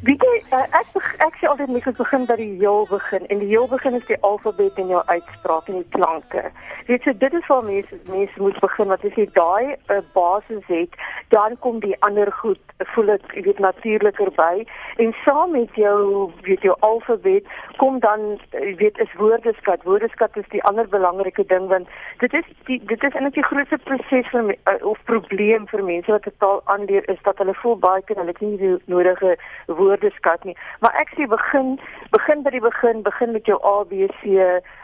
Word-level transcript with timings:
Weet 0.00 0.22
jy, 0.24 0.36
uh, 0.56 0.64
ek 0.78 0.94
ek 1.26 1.34
sê 1.38 1.48
altyd 1.48 1.68
mense 1.68 1.92
begin 1.98 2.24
by 2.26 2.36
die 2.40 2.50
heel 2.58 2.86
begin 2.90 3.26
en 3.28 3.42
die 3.42 3.48
heel 3.50 3.68
begin 3.68 3.94
is 3.98 4.06
die 4.08 4.16
alfabet 4.26 4.78
en 4.80 4.88
jou 4.88 5.02
uitspraak 5.06 5.68
en 5.68 5.82
die 5.82 5.90
klanke. 5.96 6.44
Weet 6.88 7.04
jy, 7.04 7.12
dit 7.20 7.36
is 7.38 7.46
waar 7.52 7.64
mense 7.66 7.98
mense 8.08 8.42
moet 8.42 8.60
begin 8.64 8.90
want 8.94 9.04
as 9.04 9.18
jy 9.20 9.26
daai 9.36 9.66
'n 9.66 9.76
uh, 9.76 9.96
eh, 9.96 10.02
basis 10.16 10.64
het, 10.66 10.96
dan 11.32 11.56
kom 11.64 11.80
die 11.80 11.96
ander 12.04 12.28
goed 12.32 12.60
voel 12.94 13.12
ek 13.14 13.32
weet 13.46 13.60
natuurliker 13.64 14.30
by 14.36 14.64
en 15.04 15.14
saam 15.24 15.54
met 15.56 15.72
jou 15.80 16.28
weet 16.46 16.64
jou 16.66 16.74
alfabet 16.88 17.46
kom 17.80 18.00
dan 18.04 18.38
weet 18.80 18.98
is 19.04 19.14
woordeskat. 19.20 19.84
Woordeskat 19.88 20.36
is 20.36 20.48
die 20.54 20.62
ander 20.68 20.88
belangrike 20.88 21.44
ding 21.52 21.68
want 21.72 21.88
dit 22.20 22.34
is 22.40 22.48
die 22.68 22.80
dit 22.90 23.06
is 23.08 23.16
eintlik 23.16 23.38
die 23.38 23.46
grootste 23.48 23.78
proses 23.88 24.28
vir 24.34 24.52
uh, 24.52 24.76
of 24.92 25.00
probleem 25.08 25.64
vir 25.72 25.84
mense 25.88 26.12
wat 26.12 26.26
'n 26.26 26.36
taal 26.44 26.60
aanleer 26.74 27.08
is 27.14 27.22
dat 27.28 27.38
hulle 27.38 27.56
voel 27.62 27.78
baie 27.86 28.02
kan 28.02 28.20
hulle 28.20 28.36
nie 28.40 28.58
die 28.58 28.76
nodige 28.86 29.36
woordeskat 29.66 30.44
nie. 30.44 30.56
Maar 30.80 30.94
ek 31.00 31.16
sê 31.16 31.28
begin 31.36 31.78
begin 32.12 32.42
by 32.44 32.50
die 32.50 32.60
begin, 32.60 33.02
begin 33.02 33.32
met 33.32 33.46
jou 33.46 33.58
ABC 33.62 34.22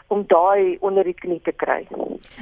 om 0.09 0.23
daai 0.27 0.77
onder 0.81 1.03
die 1.03 1.13
knie 1.13 1.39
te 1.45 1.51
kry. 1.51 1.85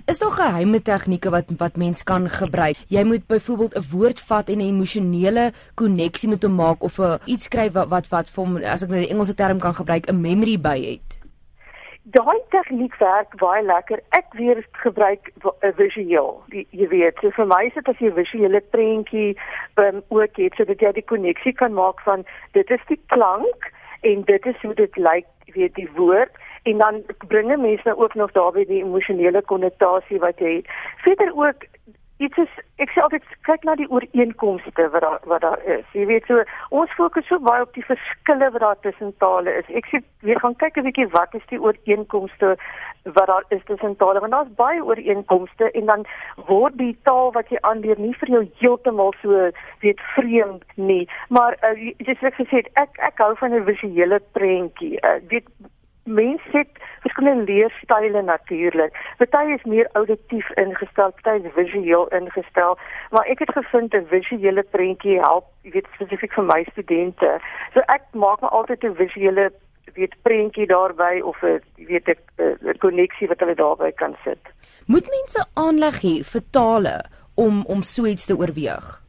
Is 0.06 0.20
daar 0.20 0.32
geheime 0.32 0.82
tegnieke 0.82 1.30
wat 1.30 1.52
wat 1.58 1.76
mens 1.76 2.04
kan 2.04 2.30
gebruik? 2.30 2.80
Jy 2.88 3.04
moet 3.04 3.28
byvoorbeeld 3.28 3.76
'n 3.76 3.88
woord 3.98 4.20
vat 4.30 4.50
en 4.50 4.60
'n 4.60 4.70
emosionele 4.74 5.52
koneksie 5.76 6.30
met 6.30 6.44
hom 6.44 6.56
maak 6.56 6.84
of 6.84 7.00
'n 7.00 7.20
iets 7.26 7.44
skryf 7.50 7.74
wat 7.74 7.90
wat 7.90 8.08
wat 8.10 8.30
vir 8.30 8.44
hom 8.44 8.58
as 8.58 8.84
ek 8.84 8.90
nou 8.90 9.02
die 9.02 9.14
Engelse 9.14 9.36
term 9.36 9.60
kan 9.60 9.74
gebruik, 9.74 10.10
'n 10.10 10.22
memory 10.22 10.58
by 10.60 10.78
het. 10.80 11.20
Daai 12.04 12.40
tegniek 12.50 12.96
werk 12.98 13.36
baie 13.36 13.64
lekker. 13.64 14.00
Ek 14.10 14.34
weer 14.34 14.66
gebruik 14.72 15.32
'n 15.62 15.74
visueel. 15.76 16.42
Die, 16.50 16.68
jy 16.72 16.88
weet, 16.88 17.18
so 17.22 17.30
vir 17.32 17.46
my 17.46 17.66
is 17.66 17.74
dit 17.74 17.88
as 17.88 18.00
jy 18.00 18.08
'n 18.08 18.20
visuele 18.24 18.62
prentjie 18.62 19.38
um, 19.76 20.02
ook 20.08 20.38
het 20.38 20.54
sodat 20.56 20.80
jy 20.80 20.92
die 20.92 21.10
koneksie 21.12 21.54
kan 21.54 21.74
maak 21.74 22.00
van 22.02 22.26
dit 22.52 22.70
is 22.72 22.86
die 22.88 23.02
klank 23.08 23.72
en 24.02 24.22
dit 24.22 24.46
is 24.46 24.62
hoe 24.62 24.74
dit 24.74 24.96
lyk, 24.96 25.28
weet, 25.54 25.76
die 25.76 25.90
woord 25.96 26.32
en 26.64 26.78
dan 26.78 27.04
bringe 27.28 27.58
mense 27.58 27.84
nou 27.84 27.98
ook 27.98 28.14
nog 28.14 28.32
daarbey 28.32 28.66
die 28.66 28.84
emosionele 28.84 29.42
konnotasie 29.42 30.20
wat 30.20 30.40
jy 30.40 30.56
het. 30.56 30.68
Verder 31.04 31.32
ook 31.36 31.68
iets 32.18 32.38
is 32.38 32.54
ek 32.82 32.92
sê 32.94 33.02
altyd 33.02 33.26
kyk 33.46 33.64
na 33.68 33.76
die 33.80 33.90
ooreenkomste 33.94 34.90
wat 34.94 35.04
daar 35.06 35.20
wat 35.32 35.42
daar 35.46 35.62
is. 35.78 35.86
Jy 35.94 36.06
weet 36.10 36.26
so 36.30 36.44
ons 36.70 36.94
fokus 36.98 37.28
so 37.30 37.40
baie 37.40 37.62
op 37.66 37.74
die 37.78 37.86
verskille 37.86 38.50
wat 38.56 38.64
daar 38.66 38.80
tussen 38.86 39.14
tale 39.24 39.54
is. 39.62 39.70
Ek 39.82 39.90
sê 39.92 40.02
weer 40.26 40.40
gaan 40.42 40.58
kyk 40.64 40.78
'n 40.78 40.88
bietjie 40.90 41.08
wat 41.14 41.36
is 41.36 41.46
die 41.54 41.62
ooreenkomste 41.62 42.58
wat 43.14 43.28
daar 43.28 43.46
is 43.50 43.64
tussen 43.70 43.96
tale 43.98 44.20
want 44.20 44.34
daar's 44.34 44.56
baie 44.56 44.84
ooreenkomste 44.84 45.72
en 45.72 45.86
dan 45.86 46.06
word 46.50 46.78
die 46.78 46.98
taal 47.04 47.32
wat 47.32 47.50
jy 47.50 47.62
aanleer 47.62 48.00
nie 48.00 48.14
vir 48.20 48.30
jou 48.30 48.44
heeltemal 48.60 49.14
so 49.22 49.52
weet 49.86 50.02
vreemd 50.16 50.66
nie. 50.76 51.08
Maar 51.30 51.58
uh, 51.62 51.94
dis 51.98 52.22
ek 52.22 52.40
gesê 52.42 52.66
ek 52.74 52.98
ek 52.98 53.18
hou 53.18 53.36
van 53.36 53.54
'n 53.54 53.66
visuele 53.66 54.20
prentjie. 54.34 54.98
Uh, 55.02 55.20
dit 55.30 55.46
mense 56.08 56.58
het 56.58 56.80
verskillende 57.02 57.52
leerstyle 57.52 58.22
natuurlik. 58.22 58.96
Party 59.18 59.52
is 59.54 59.64
meer 59.64 59.90
auditief 59.94 60.50
ingestel, 60.50 61.14
party 61.22 61.46
is 61.46 61.54
visueel 61.54 62.08
ingestel, 62.08 62.78
maar 63.12 63.26
ek 63.26 63.40
het 63.40 63.52
gevind 63.52 63.94
'n 63.94 64.08
visuele 64.10 64.64
prentjie 64.64 65.20
help, 65.20 65.46
jy 65.62 65.72
weet 65.72 65.88
spesifiek 65.96 66.34
vir 66.34 66.44
my 66.44 66.64
studente. 66.72 67.40
So 67.74 67.80
ek 67.88 68.04
maak 68.12 68.40
maar 68.40 68.50
altyd 68.50 68.84
'n 68.84 68.96
visuele 68.96 69.52
weet 69.94 70.16
prentjie 70.22 70.68
daarby 70.68 71.22
of 71.22 71.42
'n 71.44 71.62
weet 71.76 72.08
'n 72.08 72.78
koneksie 72.78 73.28
wat 73.28 73.40
hulle 73.40 73.56
daarby 73.56 73.92
kan 73.92 74.16
sit. 74.24 74.42
Moet 74.86 75.08
mense 75.10 75.46
aanleg 75.54 76.02
hê 76.02 76.24
vir 76.32 76.42
tale 76.52 77.04
om 77.36 77.66
om 77.66 77.82
so 77.82 78.06
iets 78.06 78.26
te 78.26 78.38
oorweeg? 78.38 79.07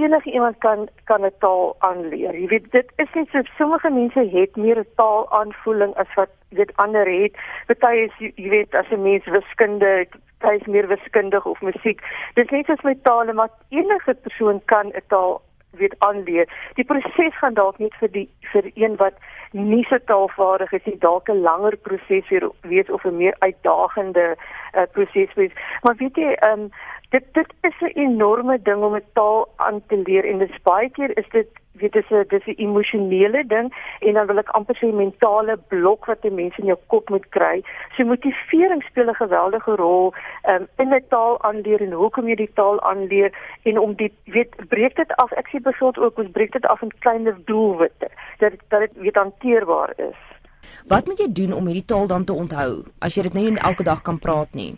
Enige 0.00 0.30
iemand 0.32 0.58
kan 0.58 0.88
kan 1.04 1.24
'n 1.24 1.32
taal 1.38 1.76
aanleer. 1.78 2.34
Jy 2.34 2.46
weet 2.48 2.70
dit 2.72 2.88
is 2.96 3.12
net 3.14 3.28
so 3.28 3.40
sommige 3.58 3.90
mense 3.90 4.22
het 4.36 4.56
meer 4.56 4.78
'n 4.78 4.86
taal 4.96 5.30
aanvoeling 5.30 5.94
as 5.94 6.14
wat 6.14 6.30
weet 6.48 6.76
ander 6.76 7.06
het. 7.20 7.34
Party 7.66 7.96
is 8.08 8.16
jy 8.18 8.48
weet 8.48 8.74
as 8.74 8.90
'n 8.90 9.02
mens 9.02 9.24
wiskunde, 9.24 10.08
party 10.38 10.56
is 10.60 10.66
meer 10.66 10.88
wiskundig 10.88 11.46
of 11.46 11.60
musiek. 11.60 12.00
Dit 12.34 12.44
is 12.44 12.50
net 12.50 12.66
soos 12.66 12.82
met 12.82 13.04
tale, 13.04 13.32
maar 13.32 13.50
enige 13.68 14.14
persoon 14.14 14.60
kan 14.64 14.86
'n 14.86 15.02
taal 15.08 15.42
weet 15.70 15.94
aanleer. 15.98 16.48
Die 16.74 16.84
proses 16.84 17.38
gaan 17.38 17.54
dalk 17.54 17.78
net 17.78 17.94
vir 17.94 18.10
die 18.10 18.28
vir 18.52 18.70
een 18.74 18.96
wat 18.96 19.14
nie 19.52 19.84
so 19.84 19.98
taalvaardig 19.98 20.72
is, 20.72 20.98
dalk 20.98 21.28
'n 21.28 21.42
langer 21.42 21.76
proses 21.76 22.28
weer 22.28 22.50
wees 22.60 22.90
of 22.90 23.04
'n 23.04 23.16
meer 23.16 23.36
uitdagende 23.38 24.36
uh, 24.74 24.82
proses 24.92 25.34
wees. 25.34 25.52
Maar 25.82 25.96
weet 25.96 26.16
jy, 26.16 26.32
ehm 26.32 26.60
um, 26.60 26.70
dit 27.10 27.24
dit 27.34 27.52
is 27.60 27.80
'n 27.80 27.98
enorme 27.98 28.62
ding 28.62 28.82
om 28.82 28.94
'n 28.94 29.10
taal 29.12 29.48
aan 29.56 29.82
te 29.86 29.96
leer 30.06 30.24
en 30.24 30.38
dit 30.38 30.62
baie 30.62 30.90
keer 30.90 31.18
is 31.18 31.28
dit 31.30 31.48
weet 31.80 31.92
dis 31.92 32.10
'n 32.10 32.24
dis 32.28 32.46
'n 32.46 32.60
emosionele 32.66 33.46
ding 33.46 33.74
en 33.98 34.12
dan 34.12 34.26
wil 34.26 34.38
ek 34.38 34.48
amper 34.48 34.76
sê 34.76 34.92
mentale 34.92 35.56
blok 35.56 36.04
wat 36.04 36.22
die 36.22 36.30
mense 36.30 36.60
in 36.60 36.66
jou 36.66 36.78
kop 36.86 37.08
moet 37.08 37.28
kry. 37.28 37.62
So 37.96 38.04
motivering 38.04 38.82
speel 38.82 39.08
'n 39.08 39.14
geweldige 39.14 39.74
rol 39.76 40.14
um, 40.50 40.68
in 40.76 40.94
'n 40.94 41.04
taal 41.08 41.42
aanleer 41.42 41.80
en 41.80 41.92
hoekom 41.92 42.28
jy 42.28 42.34
die 42.34 42.52
taal 42.54 42.80
aanleer 42.80 43.30
en 43.62 43.78
om 43.78 43.94
dit 43.94 44.12
weet 44.24 44.68
breek 44.68 44.96
dit 44.96 45.12
af. 45.16 45.32
Ek 45.32 45.48
sê 45.48 45.62
besoek 45.62 45.98
ook 45.98 46.18
ons 46.18 46.30
breek 46.30 46.52
dit 46.52 46.66
af 46.66 46.82
in 46.82 46.92
kleiner 46.98 47.36
doelwitte 47.44 48.08
dat 48.38 48.52
dat 48.68 48.80
dit 48.80 48.92
weet 48.94 49.14
hanteerbaar 49.14 49.92
is. 49.96 50.20
Wat 50.86 51.06
moet 51.06 51.18
jy 51.18 51.32
doen 51.32 51.52
om 51.52 51.66
hierdie 51.66 51.84
taal 51.84 52.06
dan 52.06 52.24
te 52.24 52.32
onthou 52.32 52.84
as 52.98 53.14
jy 53.14 53.22
dit 53.22 53.34
nie 53.34 53.56
elke 53.56 53.82
dag 53.82 54.02
kan 54.02 54.18
praat 54.18 54.52
nie? 54.52 54.74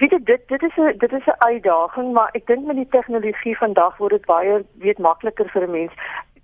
Weet 0.00 0.10
jy 0.10 0.18
dit 0.24 0.48
dit 0.48 0.62
is 0.62 0.76
'n 0.76 0.98
dit 0.98 1.12
is 1.12 1.26
'n 1.26 1.42
uitdaging 1.50 2.12
maar 2.12 2.30
ek 2.32 2.46
dink 2.46 2.66
met 2.66 2.76
die 2.76 2.88
tegnologie 2.96 3.56
vandag 3.56 3.96
word 3.96 4.12
dit 4.12 4.26
baie 4.26 4.64
weet 4.78 4.98
makliker 4.98 5.48
vir 5.48 5.62
'n 5.62 5.70
mens. 5.70 5.92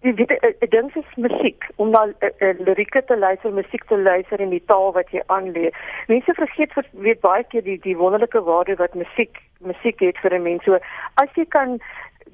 Jy 0.03 0.15
weet 0.15 0.31
ek 0.31 0.71
dink 0.71 0.97
is 0.97 1.16
musiek 1.16 1.65
om 1.77 1.91
na 1.91 2.12
lirieke 2.41 3.04
te 3.04 3.16
luister 3.16 3.53
musiek 3.53 3.84
te 3.84 3.99
luister 3.99 4.41
in 4.41 4.50
die 4.50 4.65
taal 4.66 4.93
wat 4.93 5.10
jy 5.10 5.22
aanleer. 5.27 5.72
Mense 6.06 6.34
vergeet 6.34 6.72
vir, 6.72 6.84
weet 6.93 7.21
baie 7.21 7.44
keer 7.44 7.62
die 7.62 7.78
die 7.78 7.97
wonderlike 7.97 8.43
waarde 8.43 8.77
wat 8.77 8.94
musiek 8.94 9.38
musiek 9.60 10.00
het 10.00 10.19
vir 10.19 10.34
'n 10.34 10.43
mens. 10.43 10.65
So 10.65 10.78
as 11.15 11.31
jy 11.34 11.44
kan 11.44 11.81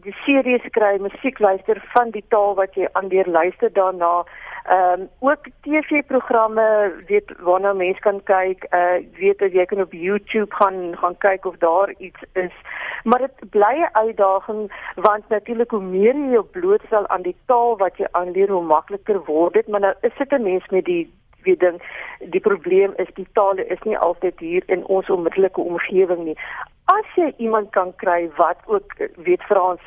die 0.03 0.15
series 0.25 0.65
kry 0.71 0.99
musiek 0.99 1.39
luister 1.39 1.83
van 1.95 2.11
die 2.11 2.25
taal 2.29 2.55
wat 2.55 2.75
jy 2.75 2.89
aanleer 2.93 3.29
luister 3.29 3.73
daarna 3.73 4.25
Ehm 4.65 5.01
um, 5.01 5.09
ook 5.19 5.47
TV-programme 5.61 6.93
weet 7.07 7.33
waarna 7.39 7.73
mense 7.73 8.01
kan 8.01 8.23
kyk. 8.23 8.67
Uh 8.71 9.03
weet 9.19 9.43
as 9.43 9.53
jy 9.53 9.65
kan 9.65 9.81
op 9.81 9.93
YouTube 9.93 10.55
gaan 10.55 10.97
gaan 10.97 11.19
kyk 11.19 11.45
of 11.47 11.57
daar 11.57 11.95
iets 11.99 12.23
is. 12.33 12.55
Maar 13.05 13.19
dit 13.19 13.51
bly 13.51 13.75
'n 13.79 13.97
uitdaging 13.97 14.93
want 14.95 15.29
natuurlik 15.29 15.71
hoe 15.71 15.81
meer 15.83 16.15
jy 16.15 16.31
jou 16.31 16.45
blootstel 16.45 17.09
aan 17.09 17.23
die 17.23 17.37
taal 17.47 17.77
wat 17.77 17.97
jy 17.97 18.07
aanleer, 18.11 18.51
hoe 18.51 18.63
makliker 18.63 19.25
word 19.25 19.53
dit. 19.53 19.69
Maar 19.69 19.81
nou 19.81 19.95
is 20.01 20.17
dit 20.19 20.33
'n 20.33 20.43
mens 20.43 20.69
met 20.69 20.85
die 20.85 21.13
wie 21.43 21.57
ding 21.57 21.83
die 22.19 22.41
probleem 22.41 22.93
is 22.97 23.09
die 23.15 23.27
tale 23.33 23.67
is 23.67 23.83
nie 23.83 23.99
altyd 23.99 24.39
hier 24.39 24.63
in 24.67 24.87
ons 24.87 25.11
onmiddellike 25.11 25.61
omgewing 25.61 26.25
nie. 26.25 26.39
As 26.85 27.07
jy 27.15 27.33
iemand 27.37 27.71
kan 27.71 27.93
kry 27.97 28.31
wat 28.37 28.59
ook 28.67 28.95
weet 29.17 29.43
Frans 29.43 29.81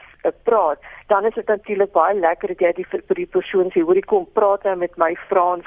praat, 0.43 0.79
dan 1.07 1.25
is 1.25 1.33
dit 1.33 1.47
natuurlik 1.47 1.91
baie 1.91 2.19
lekker 2.19 2.47
dat 2.47 2.59
jy 2.59 2.71
die 2.73 2.87
vir 2.91 3.15
die 3.15 3.25
persoon 3.25 3.71
sê, 3.71 3.81
hoor 3.81 3.99
kom 4.05 4.27
praat 4.33 4.63
nou 4.63 4.75
met 4.75 4.97
my 4.97 5.15
Frans 5.27 5.65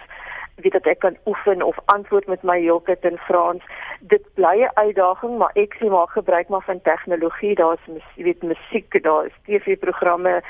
weet 0.63 0.73
dat 0.73 0.87
ek 0.87 0.99
kan 0.99 1.17
oefen 1.27 1.63
of 1.63 1.77
antwoord 1.85 2.27
met 2.27 2.43
my 2.43 2.59
heeltyd 2.61 3.05
in 3.05 3.19
Frans. 3.19 3.63
Dit 4.01 4.25
bly 4.35 4.57
'n 4.63 4.71
uitdaging, 4.75 5.39
maar 5.39 5.51
ek 5.55 5.75
sê 5.75 5.91
maar 5.91 6.09
gebruik 6.09 6.49
maar 6.49 6.63
van 6.63 6.81
tegnologie. 6.83 7.55
Daar's 7.55 7.87
jy 8.15 8.25
weet 8.25 8.43
musiek, 8.43 9.03
daar 9.03 9.25
is 9.25 9.33
TV-programme, 9.47 10.43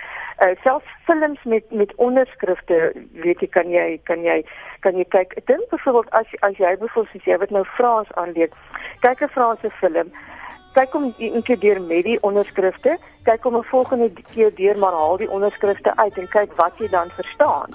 uh, 0.45 0.55
selfs 0.63 0.87
films 1.05 1.43
met 1.45 1.71
met 1.71 1.95
onderskrifte. 1.95 2.93
Weet 3.13 3.41
jy 3.41 3.49
kan 3.49 3.71
jy 3.71 4.01
kan 4.05 4.23
jy 4.23 4.45
kan 4.81 4.97
jy 4.97 5.05
kyk. 5.05 5.33
Ek 5.37 5.47
dink 5.47 5.69
byvoorbeeld 5.69 6.11
as 6.11 6.27
as 6.41 6.57
jy 6.57 6.77
byvoorbeeld 6.77 7.23
sê 7.23 7.31
jy 7.31 7.39
het 7.39 7.51
nou 7.51 7.65
Frans 7.65 8.13
aanleer. 8.13 8.51
Kyk 9.01 9.21
'n 9.21 9.29
Franse 9.29 9.71
film 9.71 10.13
kyk 10.73 10.93
hom 10.93 11.15
een 11.19 11.43
keer 11.43 11.59
deur 11.59 11.81
met 11.81 12.05
die 12.05 12.19
onderskrifte, 12.23 12.99
kyk 13.23 13.43
hom 13.43 13.57
'n 13.57 13.71
volgende 13.71 14.11
keer 14.35 14.55
deur 14.55 14.79
maar 14.79 14.93
haal 14.93 15.17
die 15.17 15.31
onderskrifte 15.31 15.97
uit 15.97 16.19
en 16.19 16.29
kyk 16.29 16.53
wat 16.57 16.73
jy 16.79 16.89
dan 16.89 17.11
verstaan. 17.11 17.71